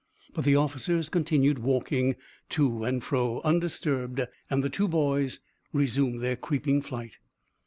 But 0.33 0.45
the 0.45 0.55
officers 0.55 1.11
walked 1.13 1.93
to 2.49 2.83
and 2.85 3.03
fro, 3.03 3.39
undisturbed, 3.43 4.21
and 4.49 4.63
the 4.63 4.69
two 4.71 4.87
boys 4.87 5.41
resumed 5.73 6.21
their 6.23 6.35
creeping 6.35 6.81
flight. 6.81 7.17